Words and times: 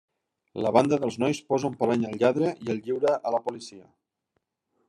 La 0.65 0.71
banda 0.77 0.97
dels 1.03 1.17
nois 1.25 1.41
posa 1.53 1.71
un 1.71 1.77
parany 1.83 2.07
al 2.09 2.17
lladre, 2.23 2.49
i 2.67 2.75
el 2.75 2.83
lliura 2.89 3.15
a 3.21 3.35
la 3.37 3.45
policia. 3.51 3.87